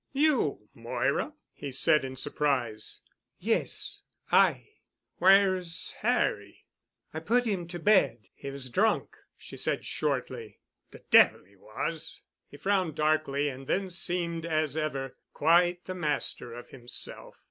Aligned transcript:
"You! 0.13 0.67
Moira," 0.73 1.33
he 1.53 1.71
said 1.71 2.03
in 2.03 2.15
surprise. 2.15 3.01
"Yes, 3.37 4.01
I——" 4.31 4.77
"Where's 5.19 5.91
Harry?" 5.99 6.65
"I 7.13 7.19
put 7.19 7.45
him 7.45 7.67
to 7.67 7.77
bed. 7.77 8.29
He 8.33 8.49
was 8.49 8.69
drunk," 8.71 9.15
she 9.37 9.57
said 9.57 9.85
shortly. 9.85 10.57
"The 10.89 11.03
devil 11.11 11.45
he 11.45 11.55
was!" 11.55 12.23
He 12.49 12.57
frowned 12.57 12.95
darkly 12.95 13.47
and 13.47 13.67
then 13.67 13.91
seemed 13.91 14.43
as 14.43 14.75
ever, 14.75 15.17
quite 15.33 15.85
the 15.85 15.93
master 15.93 16.51
of 16.51 16.69
himself. 16.69 17.39